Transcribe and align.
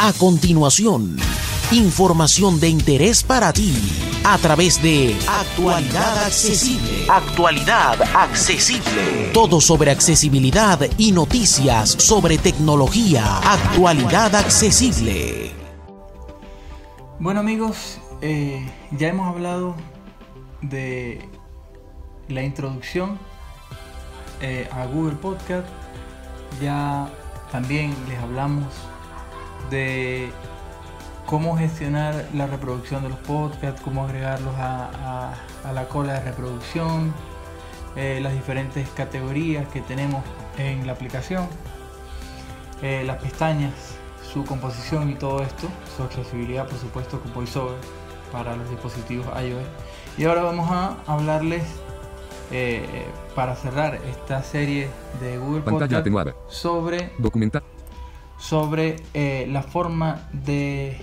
A 0.00 0.12
continuación, 0.12 1.16
información 1.72 2.60
de 2.60 2.68
interés 2.68 3.24
para 3.24 3.52
ti 3.52 3.74
a 4.24 4.38
través 4.38 4.80
de 4.80 5.16
Actualidad 5.26 6.24
Accesible. 6.24 7.06
Actualidad 7.08 8.00
Accesible. 8.14 9.32
Todo 9.34 9.60
sobre 9.60 9.90
accesibilidad 9.90 10.78
y 10.98 11.10
noticias 11.10 11.90
sobre 11.90 12.38
tecnología. 12.38 13.38
Actualidad 13.38 14.36
Accesible. 14.36 15.50
Bueno 17.18 17.40
amigos, 17.40 17.98
eh, 18.20 18.70
ya 18.92 19.08
hemos 19.08 19.26
hablado 19.26 19.74
de 20.62 21.28
la 22.28 22.44
introducción 22.44 23.18
eh, 24.40 24.68
a 24.70 24.86
Google 24.86 25.16
Podcast. 25.16 25.66
Ya 26.62 27.12
también 27.50 27.96
les 28.08 28.18
hablamos 28.20 28.64
de 29.70 30.30
cómo 31.28 31.58
gestionar 31.58 32.26
la 32.34 32.46
reproducción 32.46 33.02
de 33.02 33.10
los 33.10 33.18
podcasts, 33.18 33.80
cómo 33.82 34.04
agregarlos 34.04 34.54
a, 34.56 35.34
la 35.74 35.88
cola 35.88 36.14
de 36.14 36.20
reproducción, 36.20 37.12
eh, 37.96 38.18
las 38.22 38.32
diferentes 38.32 38.88
categorías 38.90 39.68
que 39.68 39.82
tenemos 39.82 40.24
en 40.56 40.86
la 40.86 40.92
aplicación, 40.92 41.46
eh, 42.80 43.02
las 43.04 43.18
pestañas, 43.18 43.74
su 44.32 44.44
composición 44.44 45.10
y 45.10 45.14
todo 45.16 45.42
esto, 45.42 45.68
su 45.96 46.02
accesibilidad 46.02 46.66
por 46.66 46.78
supuesto 46.78 47.20
con 47.20 47.34
VoiceOver 47.34 47.76
para 48.32 48.56
los 48.56 48.70
dispositivos 48.70 49.26
iOS. 49.26 49.66
Y 50.16 50.24
ahora 50.24 50.42
vamos 50.42 50.70
a 50.70 50.96
hablarles 51.06 51.64
eh, 52.50 53.06
para 53.34 53.54
cerrar 53.54 53.96
esta 53.96 54.42
serie 54.42 54.88
de 55.20 55.36
Google 55.36 55.60
Pantalla 55.60 56.02
Podcast 56.02 56.36
sobre 56.48 57.12
documentar 57.18 57.62
sobre 58.38 58.96
eh, 59.14 59.46
la 59.50 59.62
forma 59.62 60.28
de 60.32 60.96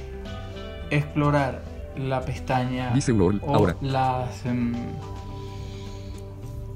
explorar 0.89 1.63
la 1.98 2.21
pestaña 2.21 2.91
Dice 2.93 3.12
Google, 3.12 3.40
o 3.43 3.55
ahora. 3.55 3.76
las 3.82 4.46
em, 4.46 4.73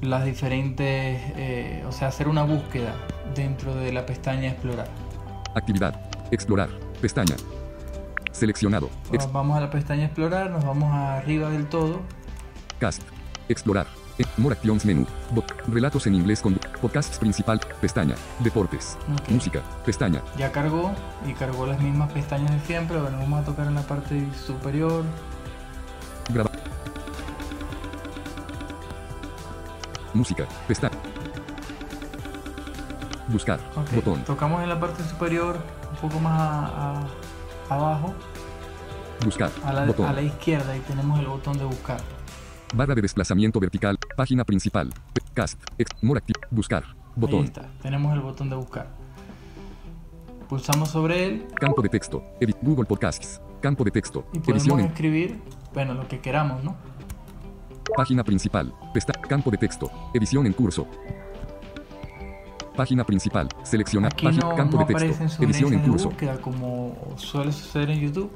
las 0.02 0.24
diferentes 0.26 1.22
eh, 1.36 1.84
o 1.88 1.92
sea 1.92 2.08
hacer 2.08 2.28
una 2.28 2.44
búsqueda 2.44 2.94
dentro 3.36 3.76
de 3.76 3.92
la 3.92 4.06
pestaña 4.06 4.50
explorar. 4.50 4.88
Actividad. 5.56 6.00
Explorar. 6.32 6.70
Pestaña. 7.02 7.36
Seleccionado. 8.32 8.90
Ex- 9.12 9.32
vamos 9.32 9.58
a 9.58 9.62
la 9.62 9.70
pestaña 9.70 10.06
explorar 10.06 10.50
nos 10.52 10.64
vamos 10.64 10.92
arriba 10.94 11.50
del 11.50 11.68
todo. 11.68 12.00
Cast. 12.80 13.02
Explorar 13.50 13.88
More 14.38 14.56
Actions 14.56 14.86
menú 14.86 15.06
Bot- 15.34 15.52
relatos 15.68 16.08
en 16.08 16.16
inglés 16.16 16.42
con 16.42 16.56
podcasts 16.82 17.18
principal 17.20 17.60
pestaña 17.82 18.16
deportes 18.40 18.98
música 19.30 19.62
pestaña 19.86 20.22
ya 20.38 20.52
cargó 20.52 20.92
y 21.28 21.34
cargó 21.34 21.66
las 21.66 21.80
mismas 21.80 22.12
pestañas 22.12 22.52
de 22.52 22.60
siempre 22.62 23.00
bueno 23.00 23.18
vamos 23.20 23.42
a 23.42 23.46
tocar 23.46 23.68
en 23.68 23.76
la 23.76 23.82
parte 23.82 24.28
superior 24.46 25.04
Graba. 26.32 26.52
Música. 30.14 30.46
Pestaña. 30.68 30.98
Buscar. 33.28 33.60
Ok, 33.76 33.92
Botón. 33.96 34.24
tocamos 34.26 34.64
en 34.64 34.70
la 34.70 34.80
parte 34.80 35.04
superior 35.04 35.60
un 35.92 35.98
poco 36.10 36.20
más 36.20 36.40
a- 36.40 36.66
a- 37.70 37.74
abajo 37.76 38.14
Buscar. 39.24 39.52
a 39.64 39.74
la, 39.74 39.86
Botón. 39.86 40.08
a 40.08 40.14
la 40.14 40.22
izquierda 40.22 40.76
y 40.76 40.80
tenemos 40.82 41.20
el 41.20 41.28
botón 41.28 41.58
de 41.60 41.66
buscar 41.66 42.00
Barra 42.74 42.96
de 42.96 43.02
desplazamiento 43.02 43.60
vertical. 43.60 43.98
Página 44.16 44.44
principal. 44.44 44.90
Cast. 45.34 45.60
Ex. 45.78 45.92
More 46.02 46.22
acti- 46.22 46.34
Buscar. 46.52 46.84
Ahí 46.86 46.96
Botón. 47.16 47.46
está, 47.46 47.70
tenemos 47.82 48.14
el 48.14 48.22
botón 48.22 48.50
de 48.50 48.56
buscar. 48.56 48.88
Pulsamos 50.48 50.90
sobre 50.90 51.26
él 51.26 51.48
Campo 51.56 51.82
de 51.82 51.90
texto. 51.90 52.24
Edit. 52.40 52.58
Google 52.62 52.86
Podcasts. 52.86 53.42
Campo 53.62 53.84
de 53.84 53.92
texto. 53.92 54.26
y 54.34 54.40
podemos 54.40 54.62
Edición 54.64 54.80
en. 54.80 54.86
escribir, 54.88 55.40
bueno, 55.74 55.94
lo 55.94 56.08
que 56.08 56.20
queramos, 56.20 56.64
¿no? 56.64 56.76
Página 57.96 58.24
principal. 58.24 58.74
Pesta. 58.94 59.14
Campo 59.14 59.52
de 59.52 59.58
texto. 59.58 59.92
Edición 60.14 60.46
en 60.46 60.54
curso. 60.54 60.88
Página 62.76 63.04
principal. 63.04 63.50
Seleccionar. 63.64 64.14
Aquí 64.14 64.26
Página. 64.26 64.46
no, 64.50 64.56
Campo 64.56 64.78
no 64.80 64.86
de 64.86 64.94
texto. 64.96 65.44
Edición 65.44 65.74
en 65.74 65.80
curso. 65.82 66.10
búsqueda 66.10 66.38
como 66.40 66.96
suele 67.18 67.52
suceder 67.52 67.90
en 67.92 68.00
YouTube, 68.00 68.32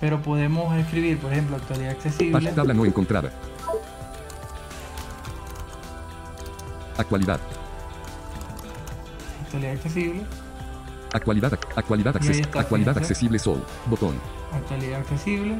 pero 0.00 0.20
podemos 0.20 0.74
escribir, 0.76 1.18
por 1.18 1.32
ejemplo, 1.32 1.56
actualidad 1.56 1.90
accesible. 1.92 2.32
Página 2.32 2.54
tabla 2.54 2.74
no 2.74 2.84
encontrada. 2.84 3.30
Actualidad. 6.98 7.40
Actualidad 9.44 9.72
accesible, 9.74 10.22
Actualidad, 11.12 11.52
ac- 11.52 11.68
actualidad, 11.76 12.16
acces- 12.16 12.40
está, 12.40 12.60
actualidad 12.60 12.98
accesible 12.98 13.38
Sol, 13.38 13.64
botón. 13.86 14.14
actualidad 14.52 14.98
accesible, 15.00 15.58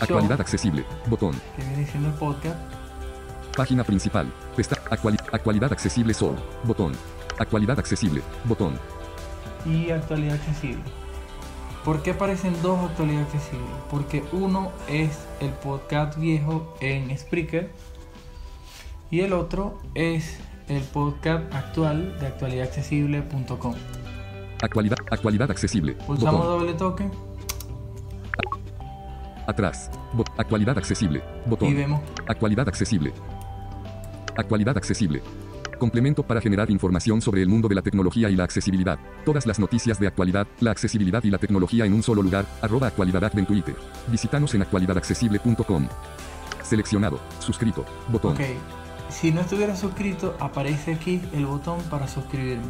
Actualidad 0.00 0.40
accesible, 0.40 0.84
botón. 1.06 1.34
que 1.56 1.62
viene 1.64 1.86
siendo 1.86 2.08
el 2.10 2.14
podcast, 2.14 2.56
Página 3.56 3.82
principal, 3.82 4.32
pesta, 4.56 4.76
actuali- 4.90 5.18
actualidad 5.32 5.72
accesible 5.72 6.14
Sol, 6.14 6.36
botón. 6.62 6.92
Actualidad 7.38 7.78
accesible, 7.80 8.22
botón. 8.44 8.78
y 9.66 9.90
actualidad 9.90 10.34
accesible. 10.36 10.82
¿Por 11.84 12.02
qué 12.02 12.10
aparecen 12.10 12.60
dos 12.62 12.78
actualidad 12.90 13.22
accesible? 13.22 13.64
Porque 13.90 14.22
uno 14.32 14.70
es 14.88 15.26
el 15.40 15.50
podcast 15.50 16.18
viejo 16.18 16.74
en 16.80 17.16
Spreaker 17.16 17.70
y 19.10 19.20
el 19.20 19.32
otro 19.32 19.78
es 19.94 20.38
el 20.68 20.82
podcast 20.82 21.52
actual 21.54 22.18
de 22.20 22.26
actualidadaccesible.com. 22.26 23.74
Actualidad, 24.62 24.98
actualidad 25.10 25.50
accesible, 25.50 25.94
Pulsamos 25.94 26.42
botón. 26.42 26.58
doble 26.60 26.74
toque 26.74 27.10
Atrás, 29.46 29.90
actualidad 30.36 30.76
accesible, 30.78 31.22
botón. 31.46 31.68
y 31.70 31.74
vemos 31.74 32.00
Actualidad 32.28 32.68
accesible. 32.68 33.12
Actualidad 34.36 34.76
accesible. 34.76 35.22
Complemento 35.80 36.22
para 36.22 36.42
generar 36.42 36.70
información 36.70 37.22
sobre 37.22 37.40
el 37.40 37.48
mundo 37.48 37.66
de 37.66 37.74
la 37.74 37.80
tecnología 37.80 38.28
y 38.28 38.36
la 38.36 38.44
accesibilidad. 38.44 38.98
Todas 39.24 39.46
las 39.46 39.58
noticias 39.58 39.98
de 39.98 40.06
actualidad, 40.06 40.46
la 40.60 40.72
accesibilidad 40.72 41.24
y 41.24 41.30
la 41.30 41.38
tecnología 41.38 41.86
en 41.86 41.94
un 41.94 42.02
solo 42.02 42.22
lugar. 42.22 42.44
Arroba 42.60 42.86
actualidad 42.88 43.36
en 43.38 43.46
Twitter. 43.46 43.74
Visítanos 44.08 44.54
en 44.54 44.60
actualidadaccesible.com. 44.60 45.88
Seleccionado. 46.62 47.18
Suscrito. 47.38 47.86
Botón. 48.08 48.34
Ok, 48.34 48.40
si 49.08 49.32
no 49.32 49.40
estuviera 49.40 49.74
suscrito, 49.74 50.36
aparece 50.38 50.92
aquí 50.94 51.18
el 51.32 51.46
botón 51.46 51.80
para 51.90 52.06
suscribirme. 52.06 52.64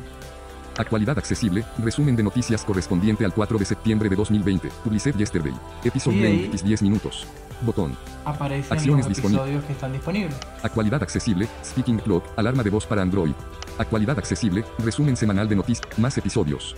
Actualidad 0.78 1.18
accesible. 1.18 1.64
Resumen 1.82 2.14
de 2.14 2.22
noticias 2.22 2.64
correspondiente 2.64 3.24
al 3.24 3.34
4 3.34 3.58
de 3.58 3.64
septiembre 3.64 4.08
de 4.08 4.14
2020. 4.14 4.68
Publicé 4.84 5.12
yesterday. 5.12 5.52
Episodio 5.82 6.20
Y 6.22 6.26
ahí- 6.26 6.50
10 6.64 6.80
minutos. 6.82 7.26
Botón. 7.62 7.96
Aparecen 8.24 8.72
Acciones 8.72 9.06
los 9.06 9.16
disponibles. 9.16 9.42
episodios 9.42 9.64
que 9.64 9.72
están 9.72 9.92
disponibles. 9.92 10.36
Actualidad 10.62 11.02
accesible, 11.02 11.48
Speaking 11.64 11.98
Clock, 11.98 12.24
alarma 12.36 12.62
de 12.62 12.70
voz 12.70 12.86
para 12.86 13.02
Android. 13.02 13.32
Actualidad 13.78 14.18
accesible, 14.18 14.64
resumen 14.78 15.16
semanal 15.16 15.48
de 15.48 15.56
noticias, 15.56 15.86
más 15.98 16.16
episodios. 16.18 16.76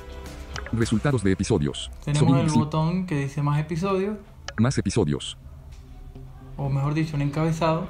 Resultados 0.73 1.23
de 1.23 1.33
episodios. 1.33 1.91
Tenemos 2.05 2.39
el 2.41 2.51
botón 2.51 3.07
que 3.07 3.17
dice 3.17 3.43
más 3.43 3.61
episodios, 3.61 4.17
más 4.59 4.77
episodios. 4.79 5.37
o 6.57 6.69
mejor 6.69 6.95
dicho, 6.95 7.17
un 7.17 7.23
encabezado. 7.23 7.87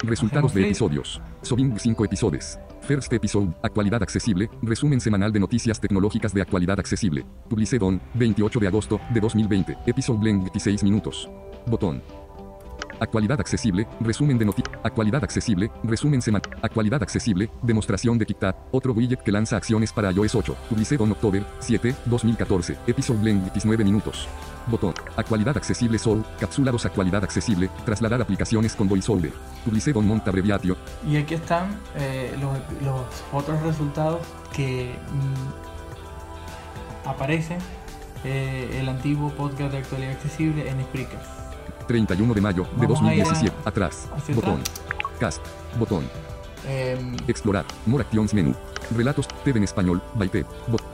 Resultados 0.00 0.52
de 0.52 0.60
clic. 0.60 0.66
episodios. 0.70 1.20
Sobin 1.42 1.78
5 1.78 2.04
episodios. 2.04 2.58
First 2.82 3.12
episode, 3.12 3.52
actualidad 3.62 4.02
accesible, 4.02 4.48
resumen 4.62 5.00
semanal 5.00 5.32
de 5.32 5.40
noticias 5.40 5.80
tecnológicas 5.80 6.32
de 6.34 6.42
actualidad 6.42 6.78
accesible. 6.78 7.24
Publicé 7.48 7.78
Don, 7.78 8.00
28 8.14 8.60
de 8.60 8.66
agosto 8.68 9.00
de 9.12 9.20
2020. 9.20 9.78
Episode 9.86 10.18
Blend 10.18 10.42
16 10.44 10.84
minutos. 10.84 11.28
Botón. 11.66 12.02
Actualidad 13.00 13.40
accesible, 13.40 13.86
resumen 14.00 14.38
de 14.38 14.44
noticias. 14.44 14.78
Actualidad 14.82 15.22
accesible, 15.22 15.70
resumen 15.82 16.22
semanal. 16.22 16.50
Actualidad 16.62 17.02
accesible, 17.02 17.50
demostración 17.62 18.18
de 18.18 18.26
KitKat, 18.26 18.56
otro 18.72 18.92
widget 18.92 19.22
que 19.22 19.32
lanza 19.32 19.56
acciones 19.56 19.92
para 19.92 20.10
iOS 20.12 20.34
8. 20.34 20.56
Publicé 20.70 20.96
Don 20.96 21.12
October 21.12 21.44
7, 21.60 21.94
2014. 22.06 22.76
Episode 22.86 23.18
Blend 23.20 23.52
19 23.52 23.84
minutos. 23.84 24.28
Botón. 24.66 24.94
Actualidad 25.16 25.56
accesible 25.56 25.98
Sol, 25.98 26.24
capsulados 26.40 26.86
actualidad 26.86 27.22
accesible, 27.22 27.70
trasladar 27.84 28.20
aplicaciones 28.20 28.74
con 28.74 28.88
VoiceOver. 28.88 29.32
Publicé 29.64 29.92
Don 29.92 30.06
Monta 30.06 30.30
Abreviatio, 30.30 30.76
Y 31.08 31.16
aquí 31.16 31.34
están 31.34 31.78
eh, 31.96 32.34
los, 32.40 32.58
los 32.82 33.02
otros 33.32 33.62
resultados 33.62 34.20
que 34.52 34.94
mm, 35.12 37.08
aparecen. 37.08 37.58
eh, 38.24 38.78
el 38.80 38.88
antiguo 38.88 39.30
podcast 39.30 39.72
de 39.72 39.78
actualidad 39.78 40.12
accesible 40.12 40.68
en 40.68 40.82
Spreaker. 40.82 41.18
31 41.86 42.34
de 42.34 42.40
mayo 42.40 42.64
de 42.76 42.86
Vamos 42.86 43.02
a 43.02 43.14
ir 43.14 43.22
a- 43.22 43.24
2017. 43.24 43.56
Atrás. 43.68 44.08
Botón. 44.34 44.60
Cast. 45.20 45.42
Botón. 45.78 46.04
Em, 46.68 47.16
Explorar. 47.28 47.64
More 47.86 48.02
Actions 48.04 48.34
menú. 48.34 48.54
Relatos. 48.96 49.28
TV 49.44 49.58
en 49.58 49.64
español. 49.64 50.02
Baite. 50.14 50.44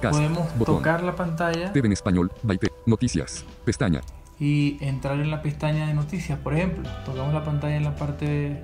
Podemos 0.02 0.48
Botón. 0.58 0.76
tocar 0.76 1.02
la 1.02 1.14
pantalla 1.16 1.72
TV 1.72 1.86
en 1.86 1.92
español. 1.92 2.30
Baite. 2.42 2.72
Noticias. 2.86 3.44
Pestaña. 3.64 4.00
y 4.40 4.76
entrar 4.80 5.20
en 5.20 5.30
la 5.30 5.40
pestaña 5.40 5.86
de 5.86 5.94
noticias. 5.94 6.36
Por 6.36 6.54
ejemplo, 6.54 6.88
tocamos 7.04 7.32
la 7.32 7.44
pantalla 7.44 7.76
en 7.76 7.84
la 7.84 7.94
parte 7.94 8.60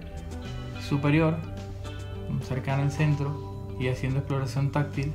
superior, 0.88 1.36
cercana 2.42 2.82
al 2.82 2.90
centro, 2.90 3.74
y 3.78 3.86
haciendo 3.86 4.18
exploración 4.18 4.72
táctil, 4.72 5.12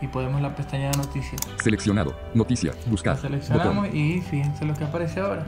y 0.00 0.06
podemos 0.06 0.40
la 0.40 0.54
pestaña 0.54 0.90
de 0.90 0.98
noticias. 0.98 1.40
Seleccionado. 1.60 2.14
Noticia. 2.34 2.72
Buscar. 2.86 3.16
La 3.16 3.22
seleccionamos 3.22 3.76
Botón. 3.86 3.96
y 3.96 4.20
fíjense 4.20 4.64
lo 4.64 4.74
que 4.74 4.84
aparece 4.84 5.18
ahora. 5.18 5.44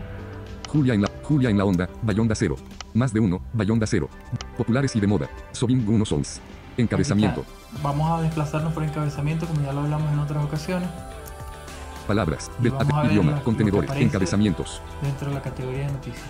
Julia 0.69 0.95
en 0.95 1.03
la 1.03 1.11
Julia 1.25 1.51
en 1.51 1.59
la 1.59 1.65
onda. 1.65 1.89
Bayonda 2.03 2.35
cero. 2.35 2.57
Más 2.95 3.13
de 3.13 3.21
uno. 3.21 3.41
Bayonda 3.53 3.87
cero. 3.87 4.09
Populares 4.57 4.95
y 4.97 5.01
de 5.01 5.07
moda. 5.07 5.29
Sobin 5.53 6.05
Souls. 6.05 6.41
Encabezamiento. 6.77 7.45
Vamos 7.83 8.11
a 8.11 8.23
desplazarnos 8.23 8.73
por 8.73 8.83
encabezamiento 8.85 9.47
como 9.47 9.63
ya 9.63 9.73
lo 9.73 9.81
hablamos 9.81 10.13
en 10.13 10.19
otras 10.21 10.45
ocasiones 10.45 10.89
Palabras. 12.07 12.51
Y 12.61 12.65
De, 12.65 12.71
vamos 12.71 12.93
a 12.95 13.03
ver 13.03 13.13
idioma. 13.13 13.43
contenedores. 13.43 13.91
Encabezamientos. 13.97 14.81
dentro 15.03 15.29
de 15.29 15.35
la 15.35 15.43
categoría 15.43 15.87
de 15.87 15.93
noticias. 15.93 16.25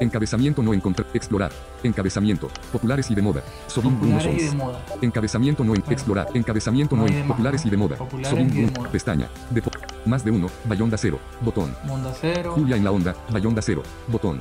Encabezamiento 0.00 0.62
no 0.62 0.72
encontrar. 0.74 1.06
Explorar. 1.14 1.52
Encabezamiento. 1.82 2.48
Populares 2.72 3.10
y 3.10 3.14
de 3.14 3.22
moda. 3.22 3.42
Sobin 3.66 3.98
Souls. 4.20 4.54
moda. 4.54 4.84
Encabezamiento 5.02 5.64
no 5.64 5.74
en 5.74 5.82
explorar. 5.90 6.28
Encabezamiento 6.34 6.96
no 6.96 7.06
en 7.06 7.26
populares 7.26 7.64
y 7.66 7.70
de 7.70 7.76
moda. 7.76 7.96
Sobin 8.22 8.72
moda. 8.76 8.90
Pestaña. 8.90 9.28
De 9.50 9.62
más 10.06 10.24
de 10.24 10.30
uno. 10.30 10.48
Bayonda 10.64 10.96
cero. 10.96 11.18
Botón. 11.40 11.74
Monda 11.84 12.12
Cero, 12.20 12.52
Julia 12.54 12.76
en 12.76 12.84
la 12.84 12.90
onda. 12.92 13.14
Bayonda 13.30 13.60
cero. 13.62 13.82
Botón. 14.06 14.40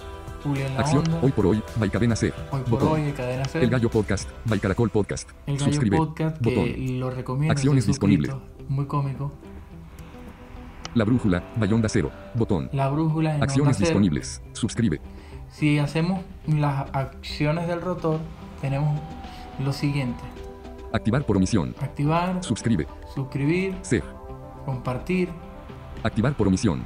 Acción. 0.77 0.99
onda, 0.99 1.19
Hoy 1.21 1.31
por 1.31 1.47
hoy. 1.47 1.61
By 1.77 1.89
Cadena 1.89 2.15
C. 2.15 2.31
hoy 2.51 2.61
por 2.61 2.69
Botón. 2.69 2.87
hoy, 2.93 3.01
de 3.01 3.13
Cadena 3.13 3.43
Ser, 3.45 3.63
El 3.63 3.69
Gallo 3.69 3.89
Podcast. 3.89 4.29
By 4.45 4.59
Caracol 4.59 4.89
Podcast. 4.89 5.29
El 5.45 5.57
Gallo 5.57 5.71
Suscribe. 5.73 5.97
Podcast, 5.97 6.37
que 6.41 6.49
Botón. 6.55 6.99
lo 6.99 7.09
recomiendo. 7.09 7.51
Acciones 7.51 7.79
estoy 7.81 7.91
disponible. 7.91 8.29
suscrito, 8.29 8.65
Muy 8.69 8.85
cómico. 8.85 9.31
La 10.93 11.03
brújula. 11.03 11.43
Bayonda 11.57 11.89
cero. 11.89 12.11
Botón. 12.33 12.69
La 12.71 12.87
brújula 12.89 13.35
en 13.35 13.43
Acciones 13.43 13.75
Onda 13.75 13.85
disponibles. 13.85 14.41
Suscribe. 14.53 15.01
Si 15.51 15.79
hacemos 15.79 16.21
las 16.47 16.87
acciones 16.93 17.67
del 17.67 17.81
rotor, 17.81 18.19
tenemos 18.61 18.99
lo 19.63 19.73
siguiente. 19.73 20.23
Activar 20.93 21.23
por 21.23 21.37
omisión. 21.37 21.75
Activar, 21.81 22.43
Suscribe. 22.43 22.87
suscribir, 23.13 23.75
C. 23.81 24.01
compartir 24.65 25.29
Activar 26.03 26.33
por 26.35 26.47
omisión. 26.47 26.83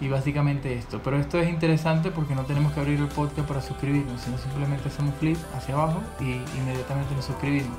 y 0.00 0.08
básicamente 0.08 0.74
esto. 0.74 1.00
Pero 1.02 1.18
esto 1.18 1.38
es 1.38 1.48
interesante 1.48 2.10
porque 2.10 2.34
no 2.34 2.42
tenemos 2.42 2.72
que 2.72 2.80
abrir 2.80 2.98
el 3.00 3.08
podcast 3.08 3.46
para 3.46 3.60
suscribirnos, 3.60 4.20
sino 4.20 4.38
simplemente 4.38 4.88
hacemos 4.88 5.14
flip 5.16 5.36
hacia 5.54 5.74
abajo 5.74 6.00
y 6.20 6.40
inmediatamente 6.58 7.14
nos 7.14 7.24
suscribimos. 7.24 7.76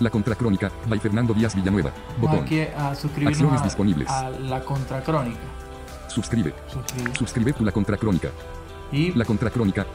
La 0.00 0.10
contracrónica. 0.10 0.70
By 0.88 0.98
Fernando 1.00 1.34
Díaz 1.34 1.54
Villanueva. 1.56 1.90
Botón. 2.20 2.44
aquí 2.44 2.60
a 2.60 2.94
suscribirnos 2.94 3.38
Acciones 3.38 3.60
a, 3.60 3.64
disponibles. 3.64 4.08
a 4.08 4.30
la 4.30 4.60
contracrónica. 4.60 5.40
Suscribe. 6.08 6.54
Suscribir. 6.68 7.16
Suscribe 7.16 7.52
tú 7.52 7.64
la 7.64 7.72
contracrónica. 7.72 8.28
Y, 8.92 9.12
La 9.12 9.24
contracrónica. 9.24 9.86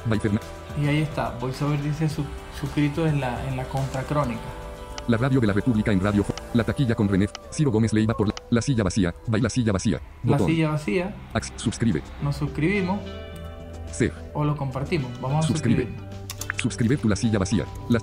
Y 0.81 0.87
ahí 0.87 0.97
está. 0.99 1.31
VoiceOver 1.39 1.81
dice 1.81 2.09
su- 2.09 2.25
suscrito 2.59 3.07
en 3.07 3.19
la, 3.21 3.43
en 3.47 3.57
la 3.57 3.63
contracrónica. 3.65 4.41
La 5.07 5.17
radio 5.17 5.41
de 5.41 5.47
la 5.47 5.53
República 5.53 5.91
en 5.91 5.99
Radio. 5.99 6.25
La 6.53 6.63
taquilla 6.63 6.95
con 6.95 7.09
René. 7.09 7.27
Ciro 7.51 7.71
Gómez 7.71 7.91
Leiva 7.93 8.15
por 8.15 8.27
la, 8.27 8.35
la 8.49 8.61
silla 8.61 8.83
vacía. 8.83 9.13
By 9.27 9.41
la 9.41 9.49
silla 9.49 9.71
vacía. 9.71 9.99
La 10.23 10.39
silla 10.39 10.69
vacía, 10.69 11.15
Ax- 11.33 11.51
suscribe. 11.57 12.01
nos 12.21 12.35
suscribimos 12.37 12.99
C. 13.91 14.11
o 14.33 14.43
lo 14.45 14.55
compartimos. 14.55 15.11
Vamos 15.19 15.43
a 15.45 15.47
Suscribe. 15.47 15.83
suscribir. 15.85 16.59
Suscribe 16.61 16.97
tú 16.97 17.09
la 17.09 17.15
silla 17.15 17.39
vacía. 17.39 17.65
La, 17.89 17.99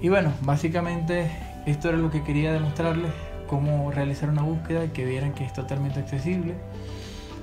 Y 0.00 0.08
bueno, 0.08 0.32
básicamente 0.42 1.30
esto 1.66 1.88
era 1.90 1.98
lo 1.98 2.10
que 2.10 2.22
quería 2.22 2.52
demostrarles, 2.52 3.10
cómo 3.48 3.90
realizar 3.90 4.30
una 4.30 4.42
búsqueda 4.42 4.84
y 4.84 4.88
que 4.88 5.04
vieran 5.04 5.34
que 5.34 5.44
es 5.44 5.52
totalmente 5.52 6.00
accesible. 6.00 6.54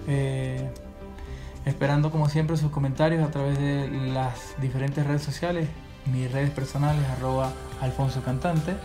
Eh, 0.07 0.67
esperando 1.65 2.11
como 2.11 2.29
siempre 2.29 2.57
sus 2.57 2.71
comentarios 2.71 3.23
a 3.23 3.31
través 3.31 3.59
de 3.59 3.89
las 3.89 4.55
diferentes 4.59 5.05
redes 5.05 5.21
sociales, 5.21 5.69
mis 6.05 6.31
redes 6.31 6.49
personales, 6.51 7.05
arroba 7.09 7.51
Alfonso 7.81 8.23
Cantante, 8.23 8.75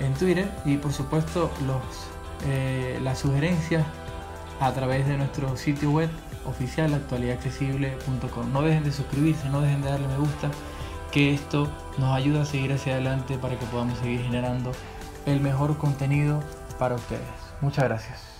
en 0.00 0.14
Twitter 0.14 0.50
y 0.64 0.76
por 0.76 0.92
supuesto 0.92 1.50
los, 1.66 1.82
eh, 2.46 2.98
las 3.02 3.18
sugerencias 3.18 3.84
a 4.60 4.72
través 4.72 5.06
de 5.06 5.16
nuestro 5.16 5.56
sitio 5.56 5.90
web 5.90 6.10
oficial 6.46 6.94
actualidadaccesible.com. 6.94 8.52
No 8.52 8.62
dejen 8.62 8.84
de 8.84 8.92
suscribirse, 8.92 9.48
no 9.50 9.60
dejen 9.60 9.82
de 9.82 9.90
darle 9.90 10.08
me 10.08 10.18
gusta, 10.18 10.50
que 11.12 11.34
esto 11.34 11.70
nos 11.98 12.14
ayuda 12.14 12.42
a 12.42 12.44
seguir 12.44 12.72
hacia 12.72 12.94
adelante 12.94 13.38
para 13.38 13.58
que 13.58 13.66
podamos 13.66 13.98
seguir 13.98 14.22
generando 14.22 14.72
el 15.26 15.40
mejor 15.40 15.76
contenido 15.78 16.42
para 16.78 16.94
ustedes. 16.94 17.22
Muchas 17.60 17.84
gracias. 17.84 18.37